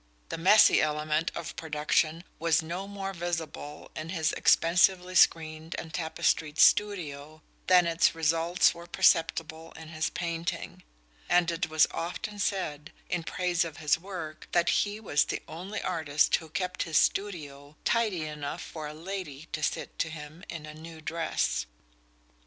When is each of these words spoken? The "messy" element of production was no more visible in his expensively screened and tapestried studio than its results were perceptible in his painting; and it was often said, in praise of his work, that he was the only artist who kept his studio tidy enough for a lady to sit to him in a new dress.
The 0.29 0.37
"messy" 0.39 0.81
element 0.81 1.31
of 1.35 1.55
production 1.55 2.23
was 2.39 2.63
no 2.63 2.87
more 2.87 3.13
visible 3.13 3.91
in 3.95 4.09
his 4.09 4.31
expensively 4.33 5.13
screened 5.13 5.75
and 5.75 5.93
tapestried 5.93 6.57
studio 6.57 7.43
than 7.67 7.85
its 7.85 8.15
results 8.15 8.73
were 8.73 8.87
perceptible 8.87 9.73
in 9.73 9.89
his 9.89 10.09
painting; 10.09 10.81
and 11.29 11.51
it 11.51 11.69
was 11.69 11.85
often 11.91 12.39
said, 12.39 12.91
in 13.11 13.21
praise 13.21 13.63
of 13.63 13.77
his 13.77 13.99
work, 13.99 14.47
that 14.53 14.69
he 14.69 14.99
was 14.99 15.23
the 15.25 15.43
only 15.47 15.83
artist 15.83 16.35
who 16.37 16.49
kept 16.49 16.81
his 16.81 16.97
studio 16.97 17.75
tidy 17.85 18.25
enough 18.25 18.63
for 18.63 18.87
a 18.87 18.95
lady 18.95 19.49
to 19.51 19.61
sit 19.61 19.99
to 19.99 20.09
him 20.09 20.43
in 20.49 20.65
a 20.65 20.73
new 20.73 20.99
dress. 20.99 21.67